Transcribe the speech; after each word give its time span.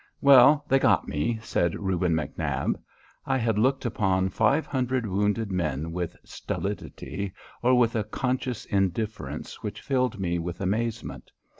"Well, 0.19 0.65
they 0.67 0.79
got 0.79 1.07
me," 1.07 1.37
said 1.43 1.75
Reuben 1.75 2.13
McNab. 2.13 2.73
I 3.27 3.37
had 3.37 3.59
looked 3.59 3.85
upon 3.85 4.29
five 4.29 4.65
hundred 4.65 5.05
wounded 5.05 5.51
men 5.51 5.91
with 5.91 6.15
stolidity, 6.23 7.33
or 7.61 7.77
with 7.77 7.95
a 7.95 8.03
conscious 8.03 8.65
indifference 8.65 9.61
which 9.61 9.79
filled 9.81 10.19
me 10.19 10.39
with 10.39 10.59
amazement. 10.59 11.29